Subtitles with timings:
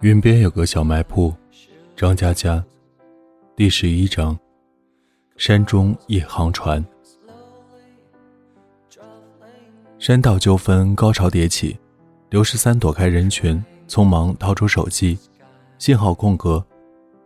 [0.00, 1.34] 云边有个小卖铺，
[1.96, 2.62] 张佳佳，
[3.56, 4.38] 第十一章。
[5.36, 6.84] 山中一航船，
[9.98, 11.76] 山道纠纷高潮迭起。
[12.30, 15.18] 刘十三躲开人群，匆忙掏出手机，
[15.78, 16.64] 信号空格。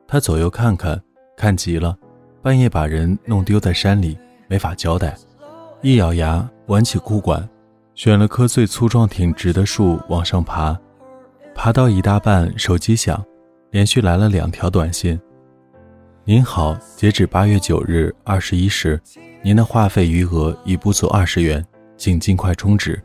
[0.08, 0.98] 他左右看看，
[1.36, 1.94] 看急了，
[2.40, 4.16] 半夜把人弄丢在山里，
[4.48, 5.14] 没法交代。
[5.82, 7.46] 一咬牙，挽起裤管，
[7.94, 10.74] 选了棵最粗壮挺直的树往上爬。
[11.54, 13.24] 爬到一大半，手机响，
[13.70, 15.18] 连续来了两条短信
[16.24, 19.00] ：“您好，截止八月九日二十一时，
[19.42, 21.64] 您的话费余额已不足二十元，
[21.96, 23.00] 请尽快充值。”“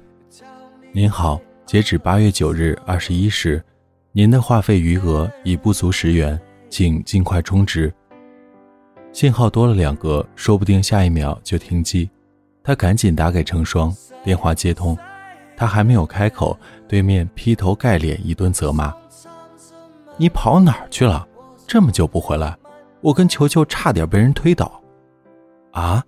[0.92, 3.64] 您好，截止八月九日二十一时，
[4.12, 6.40] 您的话费余额已不足十元，
[6.70, 7.94] 请尽快充值。”
[9.12, 12.10] 信号多了两格，说不定下一秒就停机。
[12.64, 14.98] 他赶紧打给成双，电话接通。
[15.56, 16.56] 他还没有开口，
[16.88, 18.94] 对面劈头盖脸一顿责骂
[20.18, 21.28] ：“你跑哪儿去了？
[21.68, 22.58] 这么久不回来，
[23.02, 24.82] 我跟球球差点被人推倒。
[25.72, 26.04] ”“啊，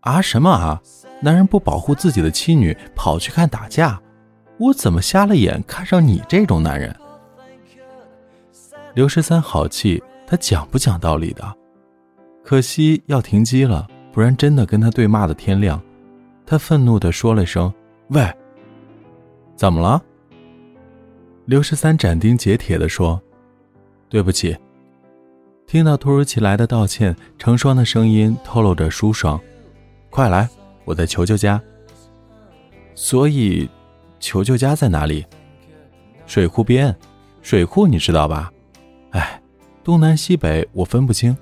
[0.00, 0.80] 啊什么啊？
[1.20, 4.00] 男人不保护自己的妻女，跑去看打架，
[4.58, 6.94] 我怎么瞎了眼看上你这种男人？”
[8.94, 11.44] 刘十三好气，他讲不讲道理的？
[12.42, 15.80] 可惜要停机了，不然真的跟他对骂的天亮。
[16.46, 17.70] 他愤怒地说了声
[18.08, 18.26] ：“喂。”
[19.58, 20.00] 怎么了？
[21.46, 23.20] 刘十三斩钉截铁地说
[24.08, 24.56] ：“对不起。”
[25.66, 29.38] 听到突如其来的道歉，成双的声音透露着舒爽。
[30.10, 30.48] “快来，
[30.84, 31.60] 我在球球家。”
[32.94, 33.68] 所以，
[34.20, 35.26] 球球家在哪里？
[36.24, 36.94] 水库边。
[37.42, 38.52] 水库你知道吧？
[39.10, 39.42] 哎，
[39.82, 41.36] 东南西北我分不清。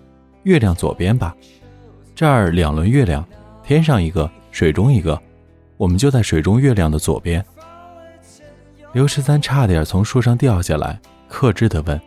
[0.44, 1.36] 月亮左边吧。
[2.14, 3.28] 这儿两轮月亮，
[3.62, 5.20] 天上一个，水中一个。
[5.76, 7.44] 我们就在水中月亮的左边。
[8.96, 10.98] 刘十三差点从树上掉下来，
[11.28, 12.00] 克制地问：“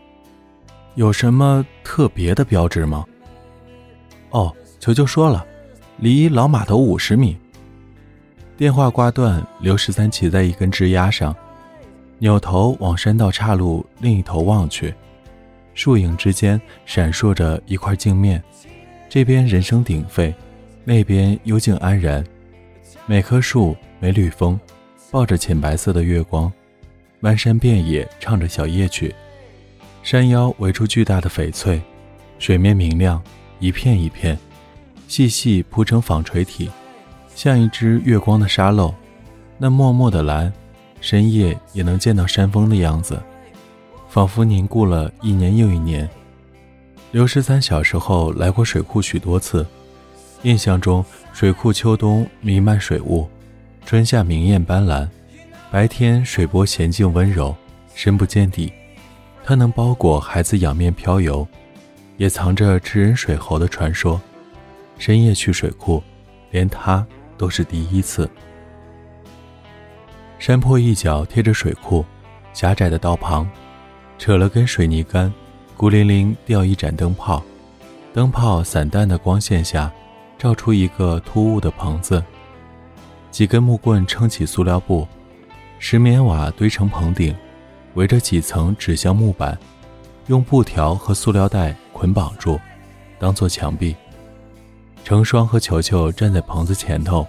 [0.97, 3.05] 有什么特别的标志吗
[4.31, 5.45] ？”“哦，球球说了，
[5.97, 7.37] 离老码头五十米。”
[8.57, 11.35] 电话挂断，刘十三骑在一根枝丫上，
[12.17, 14.91] 扭头往山道岔路另一头望去，
[15.75, 18.43] 树影之间闪烁着一块镜面，
[19.07, 20.33] 这边人声鼎沸，
[20.83, 22.25] 那边幽静安然，
[23.05, 24.59] 每棵树、每缕风，
[25.11, 26.51] 抱着浅白色的月光。
[27.21, 29.13] 漫山遍野唱着小夜曲，
[30.03, 31.81] 山腰围出巨大的翡翠，
[32.37, 33.21] 水面明亮，
[33.59, 34.39] 一片一片，
[35.09, 36.69] 细细铺成纺锤体，
[37.35, 38.93] 像一只月光的沙漏。
[39.57, 40.51] 那默默的蓝，
[41.01, 43.21] 深夜也能见到山峰的样子，
[44.07, 46.09] 仿佛凝固了一年又一年。
[47.11, 49.67] 刘十三小时候来过水库许多次，
[50.43, 51.03] 印象中
[51.33, 53.27] 水库秋冬弥漫水雾，
[53.85, 55.05] 春夏明艳斑斓。
[55.71, 57.55] 白天水波娴静温柔，
[57.93, 58.73] 深不见底，
[59.43, 61.47] 它能包裹孩子仰面漂游，
[62.17, 64.19] 也藏着吃人水猴的传说。
[64.97, 66.01] 深夜去水库，
[66.49, 67.05] 连他
[67.37, 68.27] 都是第一次。
[70.39, 72.03] 山坡一角贴着水库，
[72.51, 73.47] 狭窄的道旁，
[74.17, 75.31] 扯了根水泥杆，
[75.77, 77.43] 孤零零吊一盏灯泡，
[78.11, 79.91] 灯泡散淡的光线下，
[80.35, 82.23] 照出一个突兀的棚子，
[83.29, 85.07] 几根木棍撑起塑料布。
[85.79, 87.33] 石棉瓦堆成棚顶，
[87.93, 89.57] 围着几层纸箱木板，
[90.27, 92.59] 用布条和塑料袋捆绑住，
[93.17, 93.95] 当做墙壁。
[95.05, 97.25] 成双和球球站在棚子前头，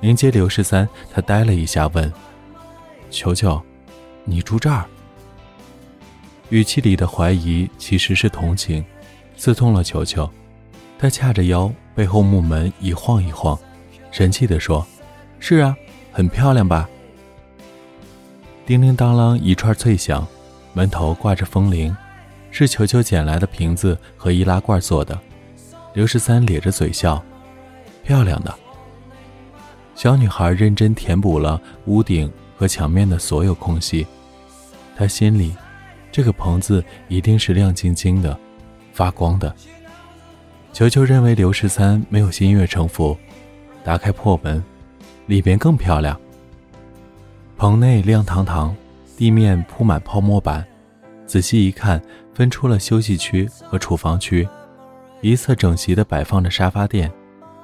[0.00, 0.88] 迎接刘十三。
[1.12, 2.10] 他呆了一下，问
[3.10, 3.62] ：“球球，
[4.24, 4.86] 你住这儿？”
[6.48, 8.82] 语气里的怀疑其实是同情，
[9.36, 10.28] 刺痛了球球。
[10.98, 13.56] 他掐着腰，背后木门一晃一晃，
[14.10, 14.84] 神气地说
[15.38, 15.76] ：“是啊，
[16.10, 16.88] 很漂亮吧？”
[18.66, 20.26] 叮铃当啷一串脆响，
[20.72, 21.94] 门头挂着风铃，
[22.50, 25.18] 是球球捡来的瓶子和易拉罐做的。
[25.92, 27.22] 刘十三咧着嘴笑，
[28.02, 28.54] 漂亮的。
[29.94, 34.06] 小女孩认真填补了屋顶和墙面的所有空隙，
[34.96, 35.54] 她心里，
[36.10, 38.34] 这个棚子一定是亮晶晶的，
[38.94, 39.54] 发光的。
[40.72, 43.14] 球球认为刘十三没有心悦诚服，
[43.84, 44.64] 打开破门，
[45.26, 46.18] 里边更漂亮。
[47.56, 48.74] 棚内亮堂堂，
[49.16, 50.64] 地面铺满泡沫板，
[51.24, 52.02] 仔细一看，
[52.34, 54.46] 分出了休息区和厨房区。
[55.20, 57.10] 一侧整齐地摆放着沙发垫，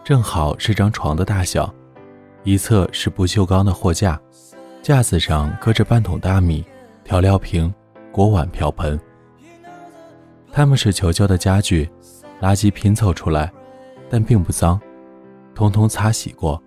[0.04, 1.68] 正好是张床的大小；
[2.44, 4.18] 一侧是不锈钢的货架，
[4.80, 6.64] 架子上搁着半桶大米、
[7.04, 7.72] 调料瓶、
[8.12, 8.98] 锅碗瓢盆。
[10.52, 11.90] 他们是球球的家具，
[12.40, 13.52] 垃圾拼凑出来，
[14.08, 14.80] 但并不脏，
[15.54, 16.62] 通通擦洗过。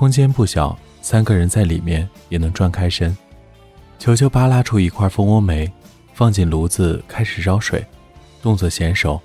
[0.00, 3.14] 空间不小，三个人在里面也能转开身。
[3.98, 5.70] 球球扒拉出一块蜂窝煤，
[6.14, 7.84] 放进炉子开始烧水，
[8.40, 9.20] 动作娴熟。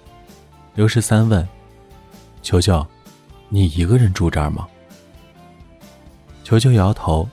[0.73, 1.47] 刘十三问
[2.43, 2.85] ：“球球，
[3.47, 4.67] 你一个人住这儿吗？”
[6.43, 7.25] 球球摇头：“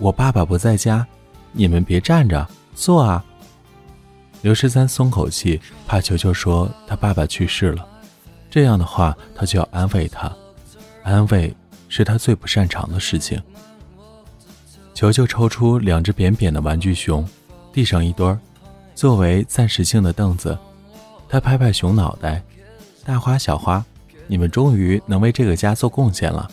[0.00, 1.06] 我爸爸不在家，
[1.52, 3.22] 你们别站着，坐啊。”
[4.40, 7.86] 刘十三松口气，怕球球说他爸爸去世了，
[8.48, 10.34] 这样的话他就要安慰他，
[11.02, 11.54] 安慰
[11.90, 13.38] 是他最不擅长的事情。
[14.94, 17.26] 球球抽出两只扁扁的玩具熊，
[17.72, 18.38] 地上一堆儿，
[18.94, 20.56] 作为暂时性的凳子。
[21.28, 22.42] 他拍拍熊脑袋
[23.04, 23.84] ：“大花小花，
[24.26, 26.50] 你们终于能为这个家做贡献了。”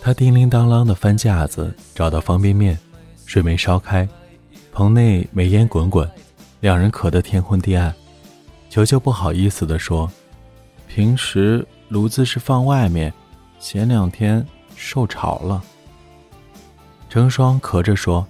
[0.00, 2.78] 他叮铃当啷的翻架子，找到方便面，
[3.24, 4.08] 水没烧开，
[4.72, 6.10] 棚内煤烟滚滚。
[6.60, 7.94] 两人渴得天昏地暗，
[8.70, 10.10] 球球不好意思地说
[10.88, 13.12] ：“平时炉子是放外面，
[13.62, 14.44] 前两天
[14.74, 15.62] 受潮了。”
[17.08, 18.26] 成双咳着说：“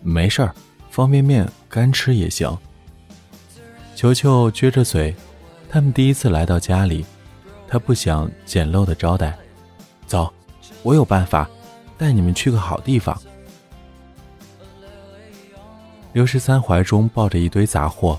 [0.00, 0.54] 没事儿，
[0.90, 2.56] 方便面干吃也行。”
[3.96, 5.14] 球球撅着嘴，
[5.68, 7.04] 他们第一次来到家里，
[7.66, 9.36] 他不想简陋的招待。
[10.06, 10.32] 走，
[10.84, 11.50] 我有办法，
[11.98, 13.20] 带你们去个好地方。
[16.12, 18.18] 刘十三怀中抱着一堆杂货，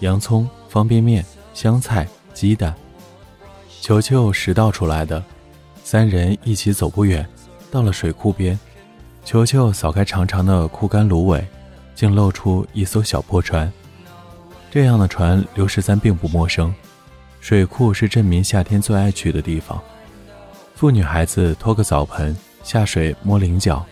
[0.00, 2.74] 洋葱、方便面、香菜、鸡蛋。
[3.80, 5.22] 球球拾到出来的，
[5.88, 7.24] 三人一起走不远，
[7.70, 8.58] 到了水库边。
[9.24, 11.46] 球球扫开长长的枯干芦苇，
[11.94, 13.72] 竟露出一艘小破船。
[14.68, 16.74] 这样的船，刘十三并不陌生。
[17.38, 19.80] 水库是镇民夏天最爱去的地方。
[20.74, 23.86] 妇女孩子拖个澡盆下水摸菱角，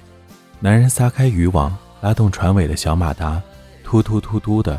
[0.58, 1.72] 男人撒开渔网。
[2.00, 3.40] 拉动船尾的小马达，
[3.84, 4.78] 突突突突的，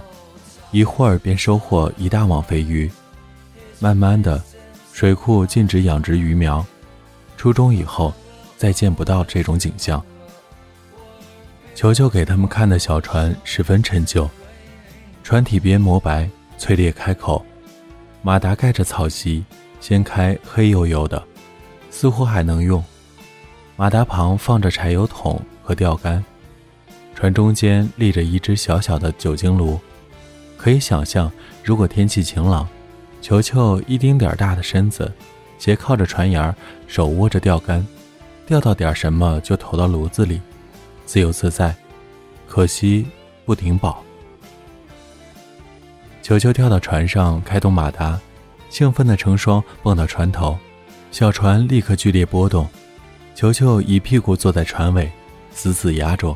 [0.72, 2.92] 一会儿便收获一大网肥鱼。
[3.80, 4.44] 慢慢的，
[4.92, 6.64] 水库禁止养殖鱼苗。
[7.38, 8.14] 初中以后，
[8.58, 10.04] 再见不到这种景象。
[11.74, 14.30] 球球给他们看的小船十分陈旧，
[15.24, 17.46] 船体边磨白，脆裂开口，
[18.22, 19.44] 马达盖着草席，
[19.82, 21.22] 掀开黑黝黝的，
[21.92, 22.84] 似乎还能用。
[23.76, 26.24] 马达旁放着柴油桶和钓竿。
[27.14, 29.80] 船中间立着一只小小的酒精炉，
[30.58, 31.32] 可以想象，
[31.64, 32.68] 如果天气晴朗，
[33.22, 35.12] 球球一丁点儿大的身子，
[35.58, 36.56] 斜靠着船沿儿，
[36.88, 37.86] 手握着钓竿，
[38.46, 40.42] 钓到点什么就投到炉子里，
[41.06, 41.76] 自由自在。
[42.48, 43.06] 可惜
[43.44, 44.04] 不顶饱。
[46.22, 48.20] 球球跳到船上，开动马达，
[48.70, 50.58] 兴奋的成双蹦到船头，
[51.12, 52.68] 小船立刻剧烈波动，
[53.34, 55.12] 球球一屁股坐在船尾，
[55.52, 56.36] 死死压着。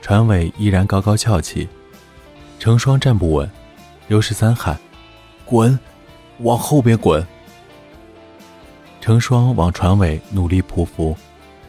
[0.00, 1.68] 船尾依然高高翘起，
[2.58, 3.50] 成双站不稳。
[4.06, 4.78] 刘十三喊
[5.44, 5.78] ：“滚，
[6.38, 7.24] 往后边滚！”
[9.08, 11.16] 成双往船尾努力匍匐，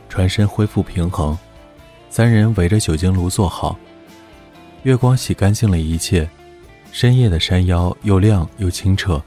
[0.10, 1.38] 船身恢复平衡。
[2.10, 3.80] 三人围着酒精炉坐好，
[4.84, 6.30] 月光洗干净了一切。
[6.92, 9.24] 深夜的山腰又亮又清澈，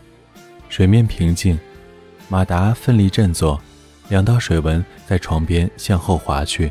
[0.68, 1.58] 水面平静。
[2.28, 3.58] 马达奋力振作，
[4.10, 6.70] 两道水纹在床边向后滑去。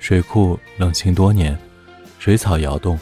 [0.00, 1.56] 水库冷清多年，
[2.18, 2.98] 水草摇动，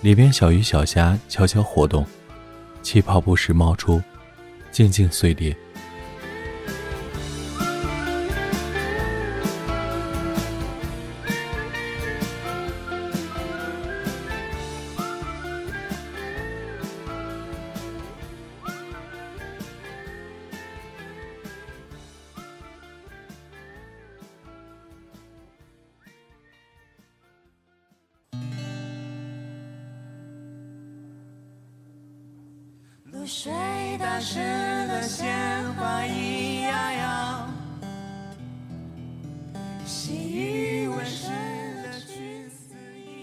[0.00, 2.04] 里边小鱼小虾悄悄活动，
[2.82, 4.02] 气泡不时冒出，
[4.72, 5.56] 静静碎裂。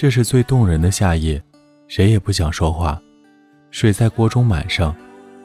[0.08, 1.44] 这是最动人的夏夜，
[1.90, 2.98] 谁也不想说话。
[3.72, 4.96] 水在锅中满上，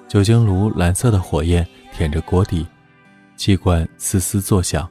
[0.07, 2.64] 酒精炉蓝色的火焰舔着锅底，
[3.35, 4.88] 气罐嘶嘶作响。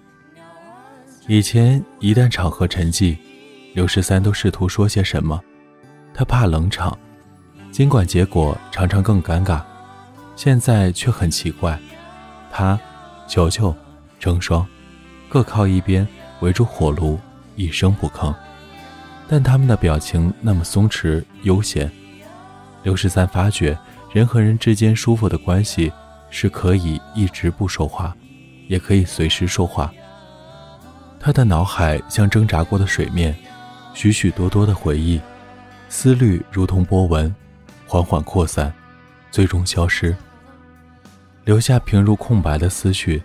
[1.26, 3.18] 以前一旦场合沉寂，
[3.74, 5.42] 刘十三都试图说些什么，
[6.14, 7.00] 他怕冷场。
[7.72, 9.62] 尽管结果常常更尴尬，
[10.36, 11.80] 现在却很奇怪。
[12.52, 12.78] 他、
[13.26, 13.74] 球球、
[14.20, 14.68] 成双，
[15.30, 16.06] 各靠一边
[16.42, 17.18] 围住火炉，
[17.56, 18.36] 一声不吭。
[19.32, 21.90] 但他们的表情那么松弛悠闲。
[22.84, 23.78] 刘十三发觉，
[24.12, 25.90] 人和人之间舒服的关系
[26.30, 28.14] 是可以一直不说话，
[28.68, 29.90] 也可以随时说话。
[31.18, 33.34] 他的脑海像挣扎过的水面，
[33.94, 35.22] 许许多多的回忆，
[35.88, 37.34] 思虑如同波纹。
[37.88, 38.74] 缓缓扩散，
[39.32, 40.14] 最终消失，
[41.46, 43.24] 留下平如空白的思绪，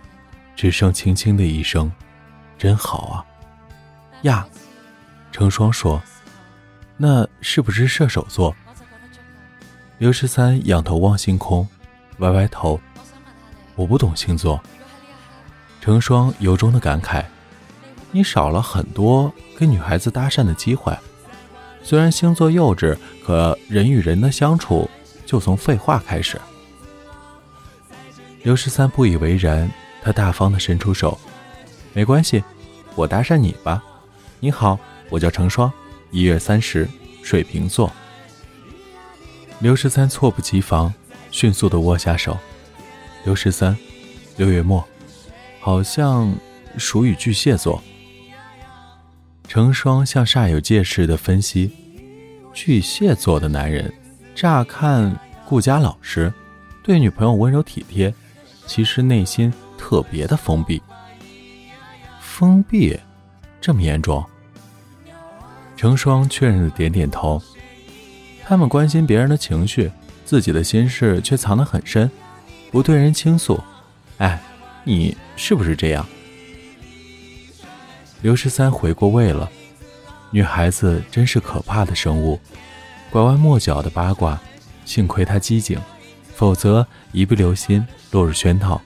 [0.55, 1.91] 只剩轻轻的一声
[2.57, 3.25] ：“真好啊。
[4.23, 4.45] 呀，
[5.31, 6.01] 成双说
[6.97, 8.55] ：“那是不是射手座？”
[9.99, 11.67] 刘十三仰头望星空，
[12.19, 12.79] 歪歪头
[13.75, 14.61] ：“我不懂星座。”
[15.81, 17.23] 成双由衷的感慨
[18.11, 20.95] ：“你少了很多跟女孩子搭讪的机会。
[21.81, 24.89] 虽然星座幼稚，可人与人的相处
[25.25, 26.39] 就从废话开始。”
[28.43, 29.69] 刘十三不以为然，
[30.01, 31.17] 他大方的伸出手
[31.93, 32.43] ：“没关系，
[32.95, 33.83] 我搭讪你吧。
[34.39, 34.77] 你好，
[35.09, 35.71] 我叫成双，
[36.11, 36.87] 一月三十，
[37.23, 37.91] 水瓶座。”
[39.59, 40.93] 刘十三猝不及防，
[41.31, 42.37] 迅速的握下手。
[43.23, 43.75] 刘十三，
[44.35, 44.85] 六月末，
[45.59, 46.33] 好像
[46.77, 47.81] 属于巨蟹座。
[49.47, 51.71] 成双像煞有介事的分析：
[52.53, 53.91] 巨蟹座的男人，
[54.35, 56.31] 乍看顾家老实，
[56.83, 58.13] 对女朋友温柔体贴。
[58.67, 60.81] 其实内心特别的封闭，
[62.19, 62.99] 封闭，
[63.61, 64.21] 这么严重？
[65.77, 67.41] 成双确认的点点头。
[68.43, 69.89] 他们关心别人的情绪，
[70.25, 72.09] 自己的心事却藏得很深，
[72.71, 73.57] 不对人倾诉。
[74.17, 74.41] 哎，
[74.83, 76.05] 你是不是这样？
[78.21, 79.49] 刘十三回过味了，
[80.31, 82.39] 女孩子真是可怕的生物，
[83.11, 84.41] 拐弯抹角的八卦，
[84.83, 85.79] 幸亏她机警。
[86.33, 88.79] 否则，一不留心落入圈套。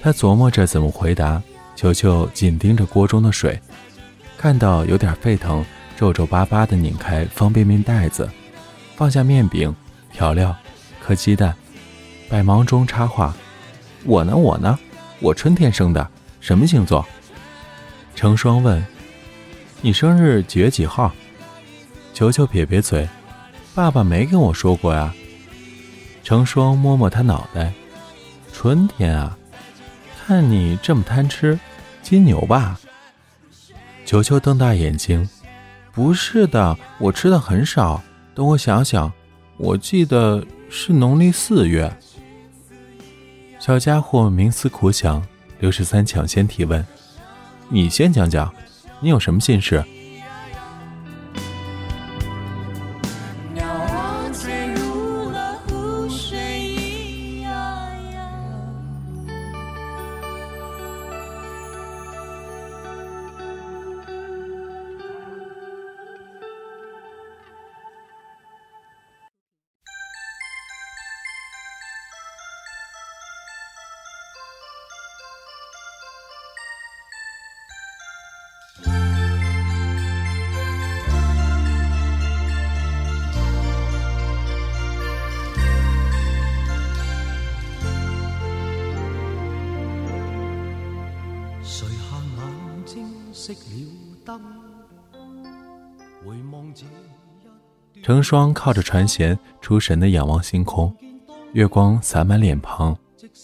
[0.00, 1.42] 他琢磨着怎么回答，
[1.76, 3.60] 球球紧盯着锅中的水，
[4.44, 5.64] 看到有点沸腾，
[5.96, 8.28] 皱皱巴巴地拧开方便面袋子，
[8.94, 9.74] 放下面饼、
[10.12, 10.54] 调料、
[11.00, 11.54] 颗鸡蛋，
[12.28, 13.34] 百忙中插话
[14.04, 14.78] ：“我呢，我呢，
[15.20, 16.06] 我春天生的，
[16.40, 17.02] 什么星座？”
[18.14, 18.84] 成双问
[19.80, 21.10] ：“你生日几月几号？”
[22.12, 23.08] 球球撇撇嘴
[23.74, 25.14] ：“爸爸没跟我说过呀。”
[26.22, 27.72] 成双摸摸他脑袋，
[28.52, 29.38] 春天啊，
[30.26, 31.58] 看你这么贪吃，
[32.02, 32.78] 金牛吧？
[34.14, 35.28] 球球瞪大眼睛，
[35.92, 38.00] 不是的，我吃的很少。
[38.32, 39.12] 等我想想，
[39.56, 40.40] 我记得
[40.70, 41.92] 是农历四月。
[43.58, 45.20] 小家伙冥思苦想，
[45.58, 46.86] 刘十三抢先提问
[47.68, 48.54] ：“你先讲讲，
[49.00, 49.84] 你有什么心事？”
[98.04, 100.94] 成双靠着船舷，出神的仰望星空，
[101.54, 102.94] 月光洒满脸庞，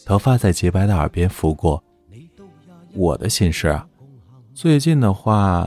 [0.05, 1.83] 头发在洁白的耳边拂过。
[2.93, 3.89] 我的心事啊，
[4.53, 5.67] 最近的话，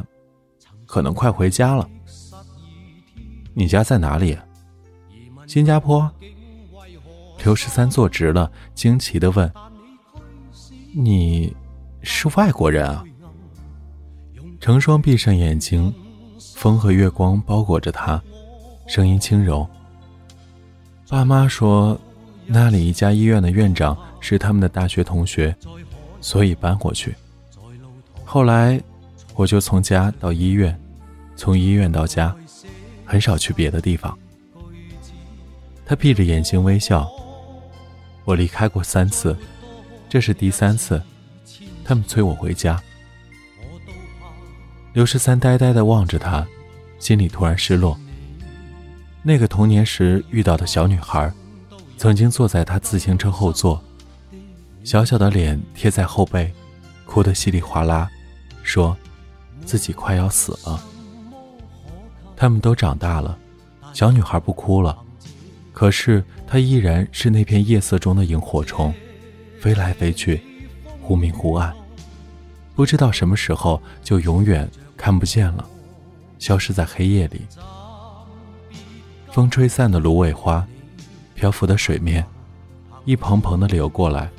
[0.86, 1.90] 可能快回家了。
[3.56, 4.38] 你家在哪里？
[5.48, 6.08] 新加坡。
[7.44, 9.52] 刘十三坐直了，惊奇的问
[10.94, 11.52] ：“你
[12.04, 13.04] 是外国人啊？”
[14.62, 15.92] 成双闭上眼睛，
[16.54, 18.22] 风和月光包裹着他。
[18.88, 19.68] 声音轻柔。
[21.10, 22.00] 爸妈说，
[22.46, 25.56] 那里一家医院的院长是他们的大学同学，
[26.22, 27.16] 所以搬过去。
[28.26, 28.82] 后来，
[29.36, 30.78] 我就从家到医院，
[31.36, 32.36] 从医院到家，
[33.06, 34.18] 很少去别的地方。
[35.86, 37.10] 他闭着眼睛微笑。
[38.26, 39.38] 我离开过三次，
[40.08, 41.02] 这是第三次，
[41.84, 42.82] 他们催我回家。
[44.94, 46.48] 刘十三呆呆地望着他，
[47.00, 48.00] 心里突然失落。
[49.26, 51.32] 那个童年时遇到的小女孩，
[51.98, 53.82] 曾经坐在他自行车后座，
[54.84, 56.54] 小小的脸贴在后背，
[57.06, 58.10] 哭得稀里哗啦，
[58.64, 58.96] 说
[59.66, 60.84] 自己快要死了。
[62.36, 63.38] 他们都长大了，
[63.94, 64.98] 小女孩不哭了，
[65.72, 68.94] 可是她依然是那片夜色中的萤火虫，
[69.58, 70.42] 飞来飞去，
[71.02, 71.74] 忽明忽暗，
[72.76, 75.66] 不知道什么时候就永远看不见了，
[76.40, 77.44] 消失在黑夜里。
[79.34, 80.64] 风吹散的芦苇花，
[81.34, 82.24] 漂浮的水面，
[83.04, 84.30] 一蓬蓬的流过来，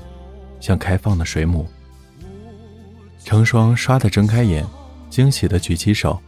[0.61, 1.67] 像开放的水母。
[3.25, 4.65] 成双唰的睁开眼，
[5.11, 6.23] 惊喜的举起手，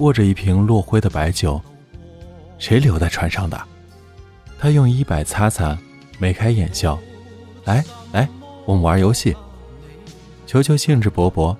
[0.00, 1.58] 握着一瓶落灰的白酒。
[2.58, 3.58] 谁留在船上的？
[4.58, 5.78] 他用衣摆擦擦，
[6.18, 6.98] 眉开眼笑。
[7.64, 8.28] 来来，
[8.66, 9.34] 我们玩游戏。
[10.46, 11.56] 球球兴致勃勃，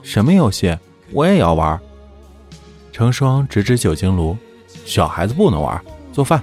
[0.00, 0.78] 什么游戏？
[1.10, 1.76] 我也要玩。
[2.92, 4.36] 成双指指酒精炉，
[4.84, 5.84] 小孩子不能玩。
[6.14, 6.40] 做饭。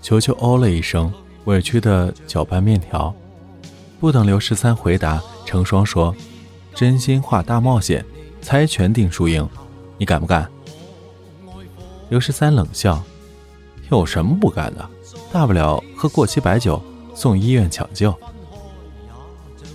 [0.00, 1.12] 球球哦了一声，
[1.44, 3.14] 委屈的搅拌面条。
[4.00, 6.14] 不等刘十三回答，成双说
[6.74, 8.02] ：“真心话大冒险，
[8.40, 9.46] 猜拳定输赢，
[9.98, 10.50] 你敢不敢？”
[12.08, 13.02] 刘十三冷笑
[13.90, 14.88] ：“有什么不敢的？
[15.30, 16.82] 大不了喝过期白酒，
[17.14, 18.14] 送医院抢救。”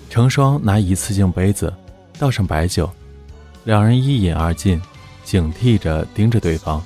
[0.10, 1.72] 成双拿一次性杯子
[2.18, 2.90] 倒上白酒，
[3.66, 4.82] 两人一饮而尽，
[5.24, 6.82] 警惕着盯着对方，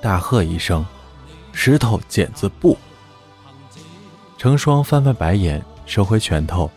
[0.00, 0.84] 大喝一声
[1.54, 2.76] ：“石头剪子布！”
[4.36, 6.70] 成双翻翻白眼，收回拳头，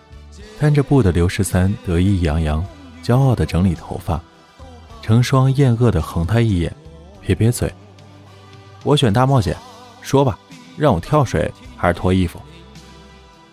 [0.58, 2.66] 摊着布的刘十三得意洋洋，
[3.04, 4.22] 骄傲地整理头发。
[5.02, 6.74] 成双厌恶地横他一眼，
[7.22, 7.74] 撇撇嘴
[8.84, 9.56] ：“我选大冒险，
[10.02, 10.38] 说吧，
[10.78, 12.40] 让我跳水还是脱衣服？”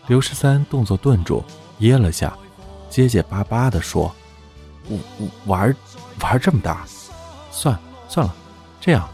[0.06, 1.42] 刘十三动作顿住。
[1.78, 2.32] 噎了下，
[2.88, 4.14] 结结巴巴地说
[4.88, 5.74] ：“我我玩
[6.20, 6.84] 玩这么大，
[7.50, 7.76] 算
[8.08, 8.34] 算了，
[8.80, 9.08] 这样，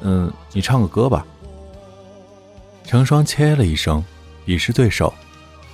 [0.00, 1.26] 嗯，你唱个歌吧。”
[2.84, 4.02] 成双切了一声，
[4.46, 5.12] 鄙视对手，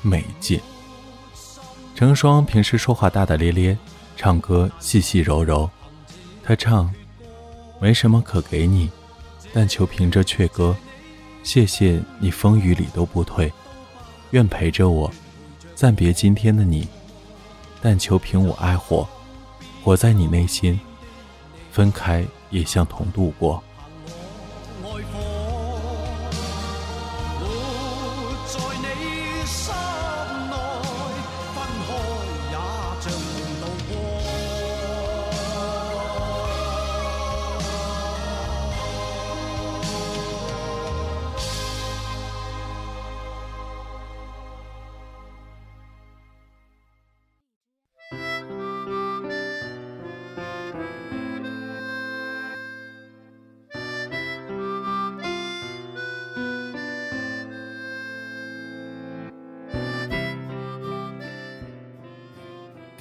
[0.03, 0.61] 没劲。
[1.95, 3.79] 成双平时说话大大咧咧，
[4.17, 5.71] 唱歌细细柔柔。
[6.43, 6.93] 他唱
[7.81, 8.91] ：“没什么可给你，
[9.53, 10.75] 但求凭着阙歌，
[11.43, 13.53] 谢谢你风雨里都不退，
[14.33, 15.11] 愿陪着我。”
[15.75, 16.89] 暂别今天的你，
[17.81, 19.07] 但求凭我爱火，
[19.83, 20.79] 活在你内心。
[21.71, 23.63] 分开也像同度过。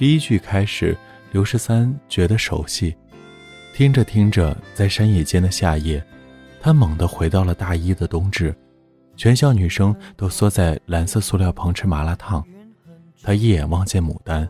[0.04, 0.94] 第一句开始，
[1.32, 2.94] 刘十三觉得熟悉，
[3.72, 6.04] 听着听着，在山野间的夏夜，
[6.60, 8.54] 他猛地回到了大一的冬至，
[9.16, 12.44] 全校女生都缩在蓝色塑料棚吃麻辣烫。
[13.22, 14.46] 他一眼望见牡丹，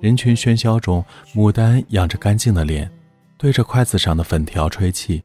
[0.00, 2.90] 人群喧嚣中，牡丹仰着干净的脸，
[3.38, 5.22] 对着筷子上的粉条吹气，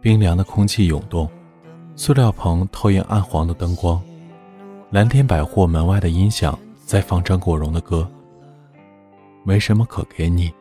[0.00, 1.28] 冰凉的空气涌动，
[1.96, 4.00] 塑料棚投影暗黄的灯光，
[4.90, 6.56] 蓝天百货门外的音响
[6.86, 8.08] 在放张国荣的歌。
[9.42, 10.52] 没什么可给你，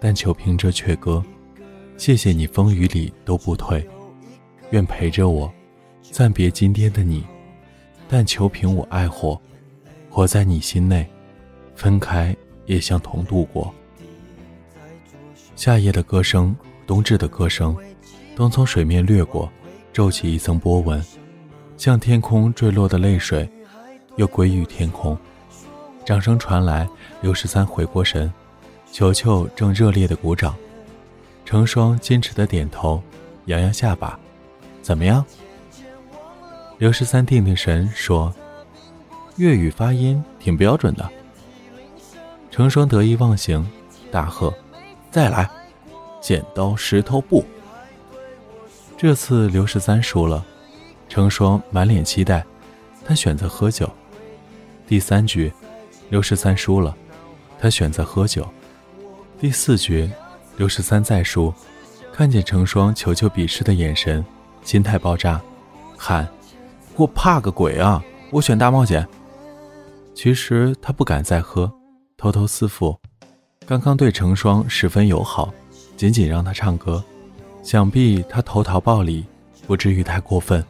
[0.00, 1.22] 但求凭这阙歌，
[1.96, 3.86] 谢谢你风雨里都不退，
[4.70, 5.52] 愿陪着我，
[6.02, 7.24] 暂别今天的你，
[8.08, 9.40] 但求凭我爱火，
[10.08, 11.06] 活在你心内，
[11.74, 13.72] 分开也像同度过。
[15.54, 17.76] 夏夜的歌声，冬至的歌声，
[18.34, 19.50] 都从水面掠过，
[19.92, 21.02] 皱起一层波纹，
[21.76, 23.48] 像天空坠落的泪水，
[24.16, 25.16] 又归于天空。
[26.06, 26.88] 掌声传来，
[27.20, 28.32] 刘十三回过神，
[28.92, 30.54] 球球正热烈的鼓掌，
[31.44, 33.02] 成双矜持的点头，
[33.46, 34.16] 扬扬下巴，
[34.82, 35.24] 怎么样？
[36.78, 38.32] 刘十三定定神说
[39.34, 41.10] ：“粤语发音挺标准的。”
[42.52, 43.68] 成双得意忘形，
[44.08, 44.54] 大喝
[45.10, 45.50] ：“再来！
[46.20, 47.44] 剪刀石头布！”
[48.96, 50.44] 这次刘十三输了，
[51.08, 52.46] 成双满脸期待，
[53.04, 53.90] 他选择喝酒。
[54.86, 55.52] 第三局。
[56.08, 56.96] 刘十三输了，
[57.58, 58.46] 他选择喝酒。
[59.40, 60.08] 第四局，
[60.56, 61.52] 刘十三再输，
[62.12, 64.24] 看见成双求求鄙视的眼神，
[64.62, 65.40] 心态爆炸，
[65.96, 66.26] 喊
[66.96, 68.02] ：“我怕个鬼啊！
[68.30, 69.06] 我选大冒险。”
[70.14, 71.70] 其实他不敢再喝，
[72.16, 72.98] 偷偷私赴。
[73.66, 75.52] 刚刚对成双十分友好，
[75.96, 77.02] 仅仅让他唱歌，
[77.62, 79.26] 想必他投桃报李，
[79.66, 80.64] 不至于太过分。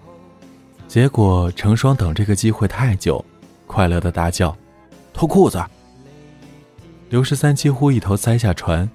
[0.88, 3.24] 结果成双等这个机会太久，
[3.66, 4.56] 快乐的大叫。
[5.16, 5.64] 脱裤子！
[7.08, 8.86] 刘十三几乎一头栽下船，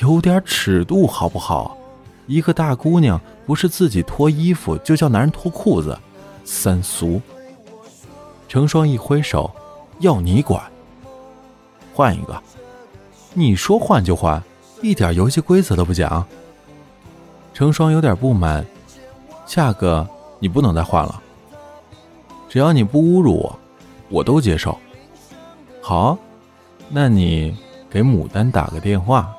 [0.00, 1.78] 有点尺度好不好？
[2.26, 5.96] 一个大姑娘不是自己脱衣服，就叫男人脱裤子，
[6.44, 7.20] 三俗！
[8.48, 9.48] 成双一挥手，
[10.00, 10.60] 要你管！
[11.94, 12.42] 换一个！
[13.32, 14.42] 你说换就换，
[14.82, 16.26] 一点游戏规则都不讲。
[17.52, 18.66] 成双有点不满，
[19.46, 20.04] 下个
[20.40, 21.22] 你不能再换了。
[22.48, 23.58] 只要你不侮辱我，
[24.08, 24.76] 我都接受。
[25.86, 26.16] 好，
[26.88, 27.54] 那你
[27.90, 29.30] 给牡丹打个电话。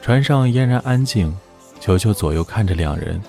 [0.00, 1.36] 船上嫣然安静，
[1.80, 3.20] 球球左右看着两人，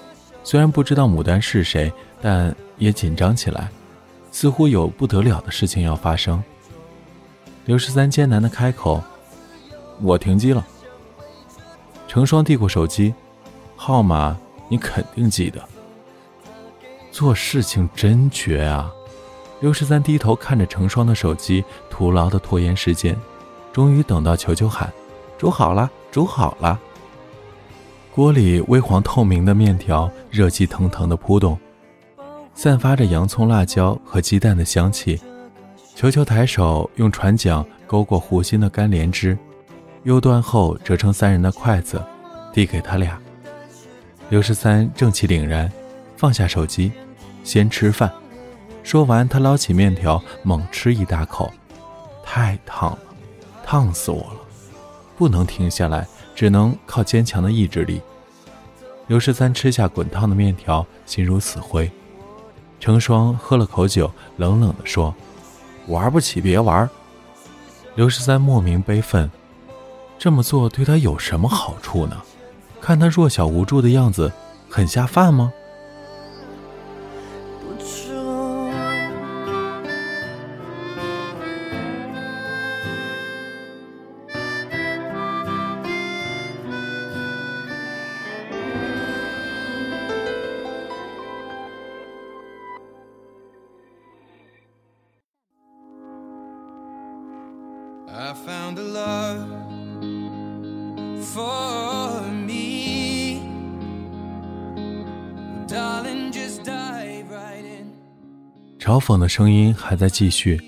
[0.43, 3.67] 虽然不知道牡丹是谁，但也紧张起来，
[4.31, 6.39] 似乎有不得了的事情要发生。
[7.65, 9.01] 刘十三艰难的开口
[10.03, 10.63] ：“我停机了。
[12.07, 13.11] 成双递过手机，
[13.75, 15.59] 号码你肯定记得。
[17.11, 18.93] 做事情真绝啊！
[19.59, 23.15] 刘十三低头看着成双的手机，徒劳的拖延时间，
[23.73, 24.91] 终于等到球球喊
[25.37, 26.79] ：“煮好了，煮好了。”
[28.15, 31.57] 锅里微黄透明的面条热气腾腾的扑动，
[32.53, 35.19] 散发着洋葱、辣椒和鸡蛋的香气。
[35.95, 39.37] 球球抬手用船桨勾过湖心的干莲枝。
[40.03, 42.01] 又端后折成三人的筷子，
[42.53, 43.19] 递给他俩。
[44.29, 45.69] 刘十三正气凛然，
[46.15, 46.89] 放下手机，
[47.43, 48.09] 先吃饭。
[48.83, 51.51] 说完，他捞起面条，猛吃一大口。
[52.23, 52.99] 太烫了，
[53.65, 54.39] 烫死我了！
[55.17, 58.01] 不能停下来，只能靠坚强的意志力。
[59.07, 61.91] 刘十三吃下滚烫的面条，心如死灰。
[62.79, 65.13] 成双喝了口酒，冷冷地说
[65.87, 66.89] ：“玩不起，别玩。”
[67.95, 69.29] 刘十三莫名悲愤。
[70.17, 72.21] 这么做对他有什么好处呢？
[72.79, 74.31] 看他弱小无助的样子，
[74.69, 75.51] 很下饭吗？
[101.21, 103.39] For me
[108.79, 110.59] 嘲讽的声音还在继续。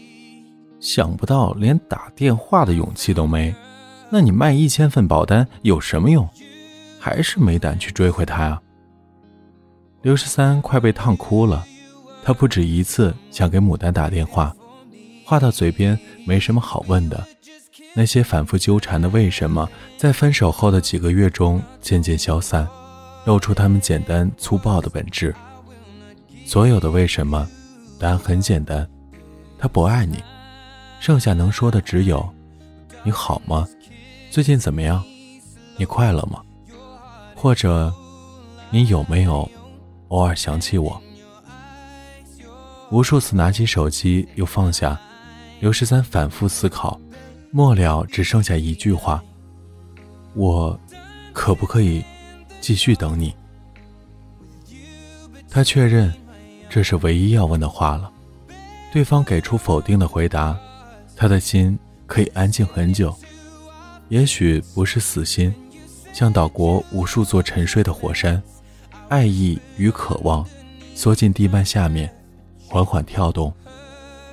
[0.79, 3.53] 想不到连打电话的勇气都没，
[4.09, 6.27] 那你卖一千份保单有什么用？
[6.99, 8.61] 还是没胆去追回他呀？
[10.01, 11.65] 刘十三快被烫哭了，
[12.23, 14.55] 他不止一次想给牡丹打电话，
[15.25, 17.27] 话到嘴边没什么好问的。
[17.93, 22.67] 那些反复纠缠的为什么，在分手后的几个月中渐渐消散，
[23.25, 25.35] 露出他们简单粗暴的本质。
[26.45, 27.47] 所有的为什么。
[27.99, 28.89] 答案很简单，
[29.59, 30.17] 他不爱你，
[30.99, 32.27] 剩下能说的只有：
[33.03, 33.67] 你好吗？
[34.31, 35.03] 最近怎么样？
[35.77, 36.41] 你快乐吗？
[37.35, 37.93] 或者，
[38.71, 39.47] 你有没有
[40.07, 40.99] 偶尔想起我？
[42.89, 44.99] 无数次拿起手机又放下，
[45.59, 46.99] 刘十三反复思考，
[47.51, 49.23] 末了只剩下一句话：
[50.33, 50.79] 我
[51.33, 52.03] 可不可以
[52.59, 53.33] 继续等你？
[55.49, 56.11] 他确认。
[56.73, 58.09] 这是唯一要问的话了。
[58.93, 60.57] 对方给出否定的回答，
[61.17, 63.13] 他的心可以安静很久。
[64.07, 65.53] 也许不是死心，
[66.13, 68.41] 像岛国无数座沉睡的火山，
[69.09, 70.47] 爱意与渴望
[70.95, 72.09] 缩进地幔下面，
[72.65, 73.53] 缓缓跳动，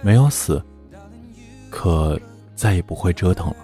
[0.01, 0.63] 没有死，
[1.71, 2.21] 可
[2.59, 3.57] 再也不会折腾了。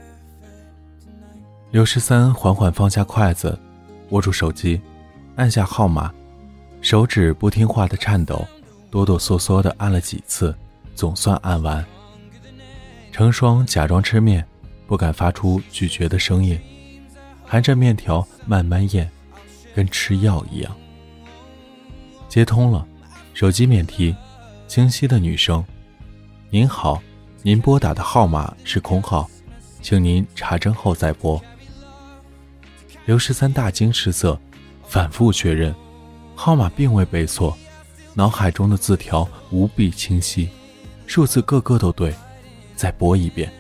[1.73, 3.59] 刘十三缓缓放下筷子，
[4.11, 4.81] 握住手机，
[5.35, 6.15] 按下号码，
[6.81, 8.47] 手指不听话的颤抖。
[8.93, 10.57] 哆哆嗦嗦的按了几次，
[10.95, 11.85] 总算按完。
[13.11, 14.47] 成双假装吃面，
[14.87, 16.57] 不敢发出咀嚼的声音，
[17.45, 19.11] 含着面条慢慢咽，
[19.75, 20.73] 跟吃药一样。
[22.29, 22.87] 接通了，
[23.33, 24.15] 手机免提，
[24.69, 25.65] 清晰的女声
[26.51, 27.03] ：“您好，
[27.47, 29.29] 您拨打的号码是空号，
[29.83, 31.39] 请您查证后再拨。”
[33.05, 34.41] 刘十三大惊失色，
[34.89, 35.75] 反复确认，
[36.35, 37.55] 号码并未背错。
[38.15, 40.49] 脑海中的字条无比清晰，
[41.07, 42.15] 数字个个都对。
[42.75, 43.53] 再拨一遍。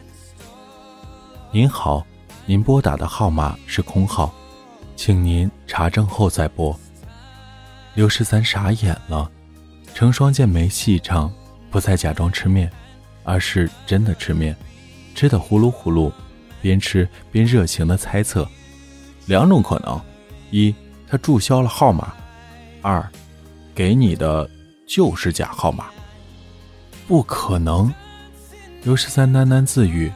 [1.53, 2.07] 您好，
[2.47, 4.35] 您拨打的号码是空号，
[4.97, 6.75] 请您查证后再拨。
[7.93, 9.31] 刘十三傻眼了。
[9.93, 11.31] 成双见没戏唱，
[11.71, 12.73] 不再假装吃面，
[13.25, 14.57] 而是真的吃面，
[15.15, 16.13] 吃的呼噜呼噜，
[16.63, 18.47] 边吃边热情的猜测。
[19.27, 20.01] 两种可能：
[20.53, 20.73] 一，
[21.09, 22.07] 他注销了号码；
[22.81, 23.05] 二。
[23.75, 24.49] 给你的
[24.87, 25.87] 就是假号码，
[27.09, 27.93] 不可能。
[28.85, 30.13] 刘十三喃喃自语。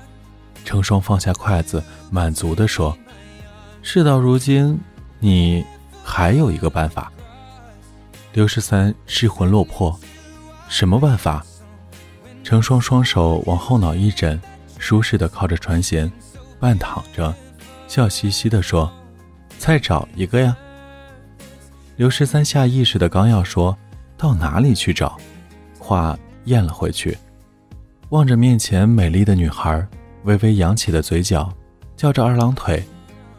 [0.65, 2.97] 成双放下筷子，满足地说
[3.83, 4.79] ：“事到如今，
[5.19, 5.65] 你
[6.05, 7.11] 还有一个办法。”
[8.33, 9.99] 刘十三失魂落魄，
[10.69, 11.45] 什么办法？
[12.49, 14.41] 成双双手往后脑一枕，
[14.79, 16.11] 舒适的靠着船舷，
[16.59, 17.35] 半躺着，
[17.87, 18.91] 笑嘻嘻地说
[19.59, 20.57] ：“再找一个呀。”
[21.97, 23.77] 刘十三下意识的刚要说
[24.17, 25.19] 到哪里去找，
[25.79, 27.19] 话咽了回去，
[28.09, 29.87] 望着面前美丽的女孩，
[30.23, 31.53] 微微扬起的嘴角，
[31.99, 32.83] 叫着二郎腿，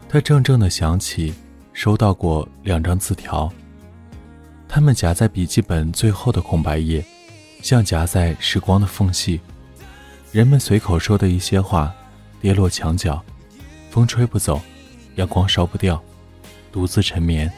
[0.08, 1.34] 他怔怔的想起
[1.72, 3.52] 收到过两张字条，
[4.68, 7.04] 他们夹在笔记本最后的空白页，
[7.62, 9.40] 像夹在时光的缝隙，
[10.32, 11.94] 人们随口说的一些话，
[12.40, 13.22] 跌落墙角，
[13.90, 14.60] 风吹不走，
[15.16, 16.02] 阳光烧不掉，
[16.72, 17.50] 独自沉眠。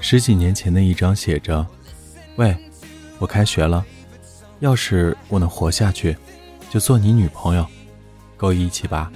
[0.00, 1.66] 十几年前的一张写着
[2.36, 2.56] ：“喂，
[3.18, 3.84] 我开学了，
[4.60, 6.16] 要是我能活下去，
[6.70, 7.66] 就做你女朋友，
[8.36, 9.12] 够义气吧？”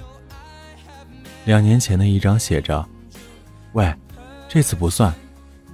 [1.45, 2.85] 两年前的一张写着
[3.73, 3.91] ：“喂，
[4.47, 5.13] 这次不算，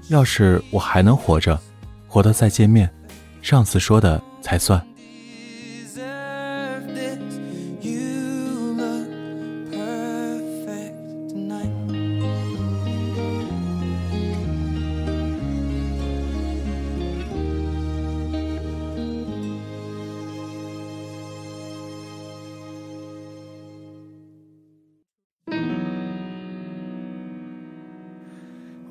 [0.09, 1.59] 要是我还能活着，
[2.07, 2.89] 活到再见面，
[3.41, 4.81] 上次说的才算。”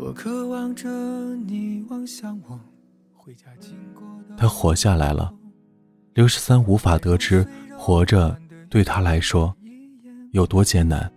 [0.03, 0.89] 我渴望着
[1.47, 2.59] 你望向我
[4.37, 5.33] 他活下来了。
[6.15, 7.47] 刘十三无法得知
[7.79, 8.37] 活着
[8.69, 9.55] 对他来说
[10.33, 11.11] 有多艰难。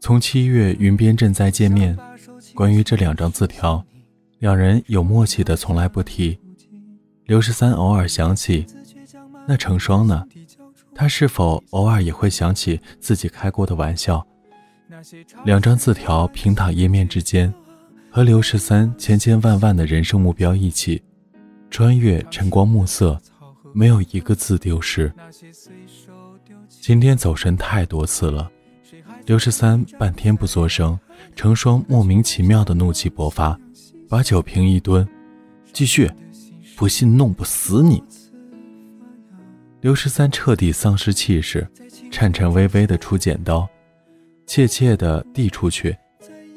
[0.00, 1.96] 从七月云边镇再见面，
[2.54, 3.84] 关于这两张字条，
[4.38, 6.38] 两人有默契的从来不提。
[7.26, 8.66] 刘十三偶尔想起，
[9.46, 10.26] 那成双呢？
[10.94, 14.26] 他是否偶尔也会想起自己开过的玩笑？
[15.44, 17.52] 两张字条平躺页面之间。
[18.14, 21.02] 和刘十三千千万万的人生目标一起，
[21.70, 23.18] 穿越晨光暮色，
[23.72, 25.10] 没有一个字丢失。
[26.68, 28.52] 今天走神太多次了，
[29.24, 31.00] 刘十三半天不作声，
[31.34, 33.58] 成双莫名其妙的怒气勃发，
[34.10, 35.08] 把酒瓶一蹲，
[35.72, 36.10] 继续，
[36.76, 38.04] 不信弄不死你。
[39.80, 41.66] 刘十三彻底丧失气势，
[42.10, 43.66] 颤颤巍巍的出剪刀，
[44.46, 45.96] 怯怯的递出去。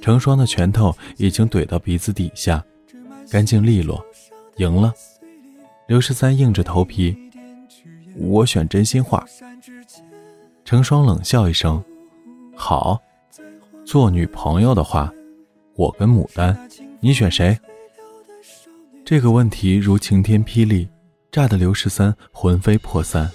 [0.06, 2.63] 成双的拳头已经怼到鼻子底下，
[3.28, 4.06] 干净利落，
[4.58, 4.94] 赢了。
[5.88, 7.18] 刘十三硬着头皮，
[8.15, 9.26] 我选真心话。
[10.63, 11.84] 成双冷笑一声，
[12.56, 13.02] 好，
[13.84, 15.12] 做女朋友的话，
[15.74, 16.56] 我跟牡丹，
[17.00, 17.58] 你选谁？
[19.04, 20.88] 这个问题如晴天霹雳，
[21.32, 23.28] 炸得刘十三魂飞魄散，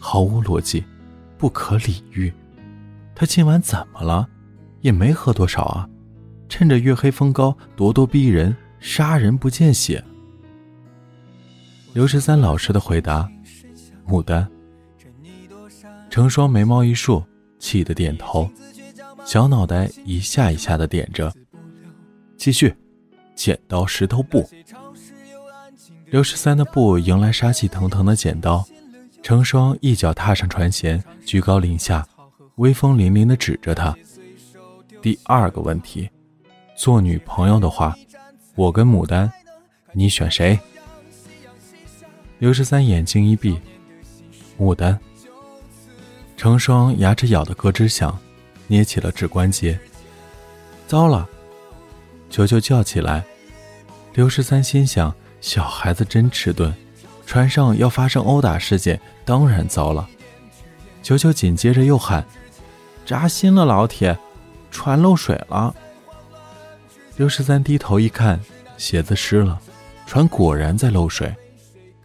[0.00, 0.82] 毫无逻辑，
[1.36, 2.34] 不可理喻。
[3.14, 4.28] 他今晚怎么了？
[4.80, 5.88] 也没喝多少啊。
[6.48, 10.02] 趁着月黑风高，咄咄逼人，杀人不见血。
[11.92, 13.30] 刘十三老实的回答
[14.08, 14.48] ：“牡丹。”
[16.10, 17.22] 成双眉毛一竖，
[17.58, 18.50] 气得点头，
[19.24, 21.32] 小脑袋一下一下的点着。
[22.36, 22.74] 继续，
[23.34, 24.48] 剪刀石头布。
[26.06, 28.66] 刘十三的布迎来杀气腾腾的剪刀，
[29.22, 32.06] 成双一脚踏上船舷，居高临下，
[32.56, 33.94] 威风凛凛的指着他。
[35.02, 36.08] 第二个问题。
[36.78, 37.92] 做女朋友的话，
[38.54, 39.28] 我跟牡丹，
[39.92, 40.56] 你选谁？
[42.38, 43.60] 刘十三眼睛一闭，
[44.56, 44.96] 牡丹。
[46.36, 48.16] 成双牙齿咬得咯吱响，
[48.68, 49.76] 捏起了指关节。
[50.86, 51.28] 糟了！
[52.30, 53.24] 球球叫起来。
[54.14, 56.72] 刘十三心想：小孩子真迟钝，
[57.26, 60.08] 船上要发生殴打事件，当然糟了。
[61.02, 62.24] 球球紧接着又喊
[63.04, 64.16] ：“扎心了，老铁，
[64.70, 65.74] 船漏水了。”
[67.18, 68.38] 刘十三低头一看，
[68.76, 69.60] 鞋子湿了，
[70.06, 71.34] 船果然在漏水。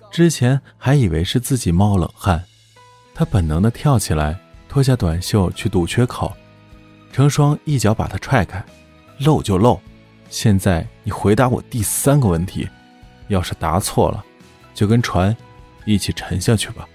[0.09, 2.43] 之前还以为是自己冒冷汗，
[3.13, 4.35] 他本能的跳起来，
[4.67, 6.35] 脱下短袖去堵缺口。
[7.11, 8.65] 成双一脚把他踹开，
[9.19, 9.79] 漏就漏，
[10.31, 12.67] 现在你回答我第三个问题，
[13.27, 14.25] 要是答错了，
[14.73, 15.35] 就跟船
[15.85, 16.89] 一起沉下去吧。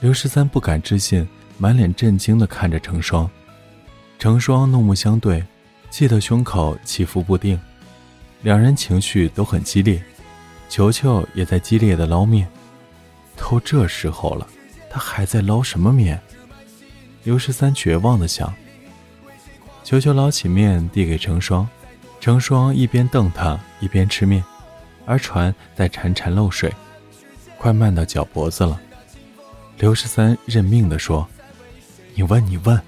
[0.00, 1.24] 刘十三不敢置信，
[1.56, 3.30] 满脸震惊的看着成双，
[4.18, 5.40] 成双怒目相对。
[5.90, 7.58] 气得胸口起伏不定，
[8.42, 10.02] 两人情绪都很激烈，
[10.68, 12.48] 球球也在激烈的捞面。
[13.36, 14.46] 都这时候了，
[14.88, 16.20] 他还在捞什么面？
[17.24, 18.54] 刘十三绝望的想。
[19.82, 21.68] 球球捞起面递给成双，
[22.20, 24.44] 成双一边瞪他一边吃面，
[25.06, 26.72] 而船在潺潺漏水，
[27.58, 28.80] 快漫到脚脖子了。
[29.78, 31.26] 刘十三认命的说
[32.14, 32.80] ：“你问，你问。”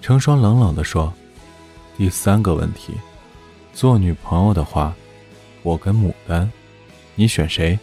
[0.00, 1.12] 成双冷冷的说。
[1.96, 2.94] 第三个问题，
[3.74, 4.94] 做女朋友的话，
[5.62, 6.50] 我跟牡丹，
[7.14, 7.78] 你选谁？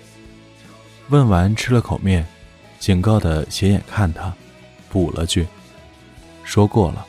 [1.09, 2.25] 问完吃了口面，
[2.79, 4.33] 警告的斜眼看他，
[4.89, 5.47] 补了句
[6.43, 7.05] ：“说过了，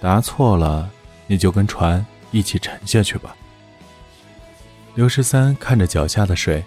[0.00, 0.90] 答错了
[1.26, 3.34] 你就跟船一起沉下去吧。”
[4.94, 6.62] 刘十三看着脚下的水，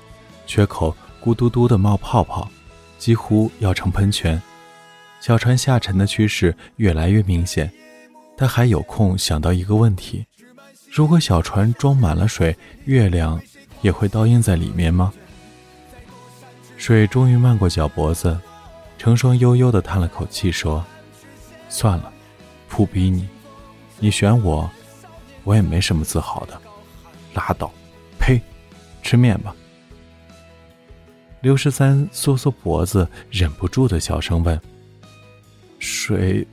[0.47, 2.49] 缺口咕嘟嘟的冒泡泡，
[2.97, 4.41] 几乎要成喷泉，
[5.19, 7.71] 小船下沉的趋势越来越明显。
[8.35, 10.25] 他还有空想到一个问题：
[10.91, 13.41] 如果小船装满了水，月亮
[13.81, 15.13] 也会倒映在里面吗？
[16.77, 18.37] 水终于漫过脚脖子，
[18.97, 20.83] 成双悠悠地叹了口气说
[21.69, 22.11] ：“算了，
[22.67, 23.27] 不逼你，
[23.99, 24.69] 你选我，
[25.43, 26.59] 我也没什么自豪的，
[27.33, 27.71] 拉倒，
[28.19, 28.41] 呸，
[29.01, 29.55] 吃面吧。
[31.41, 34.59] 刘十三缩缩脖子，忍不住的小声问
[35.79, 36.45] ：“水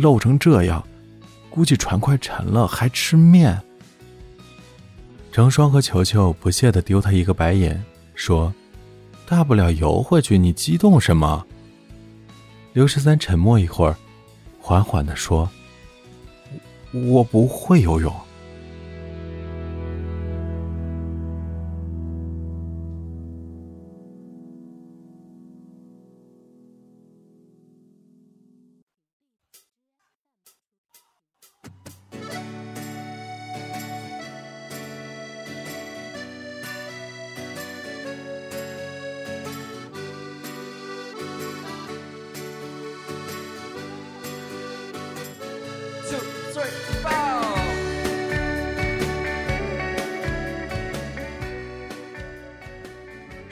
[0.00, 0.86] 漏成这样，
[1.58, 3.60] 估计船快沉了，还吃面？”
[5.32, 7.82] 成双和球球不屑的丢他一个白眼，
[8.14, 8.54] 说
[9.26, 11.44] ：“大不了游回去，你激动什么？”
[12.74, 13.96] 刘十三沉默一会儿，
[14.60, 15.50] 缓缓的说
[16.94, 18.14] ：“我不会游泳。”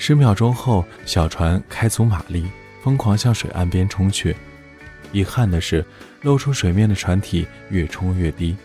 [0.06, 2.46] 十秒钟后，小船开足马力，
[2.80, 4.36] 疯狂向水岸边冲去。
[5.10, 5.84] 遗憾的是，
[6.22, 8.56] 露出水面的船体越冲越低，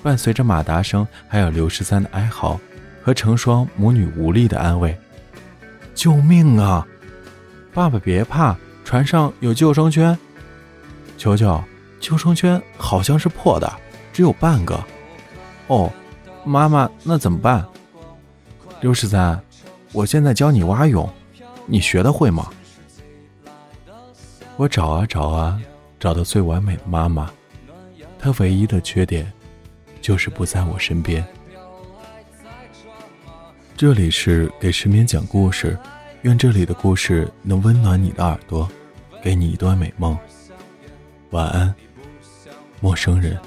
[0.00, 2.60] 伴随着马达声，还有刘十三的哀嚎
[3.02, 4.96] 和成双母女无力的安慰
[5.92, 6.86] ：“救命啊！
[7.74, 10.16] 爸爸别怕，船上有救生圈。
[11.18, 11.60] 球球，
[11.98, 13.68] 救生圈好像是破的，
[14.12, 14.80] 只有半个。
[15.66, 15.92] 哦，
[16.44, 17.66] 妈妈，那怎么办？
[18.80, 19.36] 刘十三。”
[19.92, 21.08] 我现在教你蛙泳，
[21.66, 22.50] 你学得会吗？
[24.56, 25.60] 我找啊找啊，
[25.98, 27.30] 找到最完美的妈妈，
[28.18, 29.30] 她唯一的缺点
[30.00, 31.24] 就是不在我身边。
[33.76, 35.78] 这里是给失眠讲故事，
[36.22, 38.68] 愿这里的故事能温暖你的耳朵，
[39.22, 40.16] 给你一段美梦。
[41.30, 41.74] 晚安，
[42.80, 43.38] 陌生人。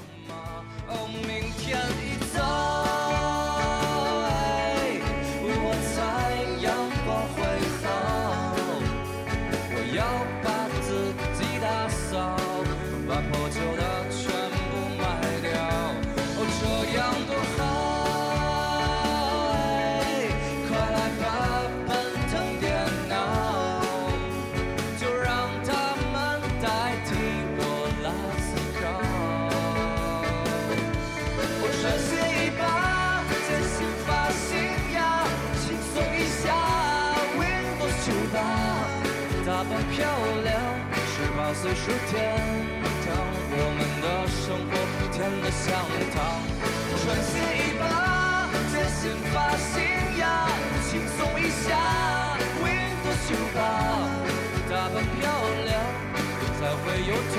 [45.50, 45.66] 活甜得像
[46.14, 46.16] 糖。
[47.02, 47.82] 穿鞋一把，
[48.70, 49.82] 剪新发型
[50.18, 50.22] 呀，
[50.88, 51.66] 轻松一下
[52.62, 53.58] ，Windows 九八，
[54.68, 55.20] 打扮漂
[55.64, 55.70] 亮，
[56.58, 57.38] 才会有痛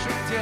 [0.00, 0.40] 是天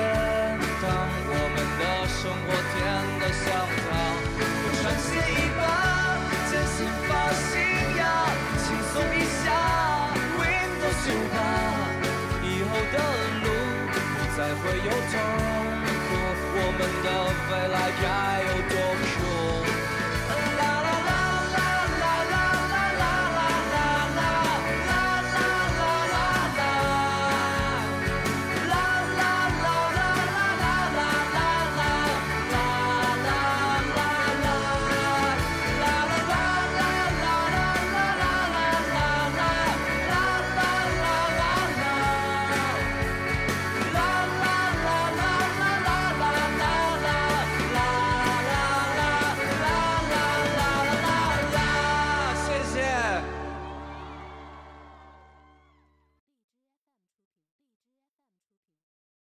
[0.81, 0.87] 堂，
[1.27, 2.79] 我们的生活甜
[3.19, 3.91] 得像糖。
[4.39, 5.61] 我穿鞋一把，
[6.49, 7.59] 剪新发型
[7.99, 8.01] 呀，
[8.63, 9.51] 轻松一下
[10.39, 11.37] ，Windows 九八，
[12.47, 12.97] 以后的
[13.43, 13.47] 路
[13.91, 15.13] 不再会有痛
[16.07, 16.09] 苦，
[16.55, 17.07] 我们的
[17.51, 18.07] 未来该
[18.47, 18.88] 有多。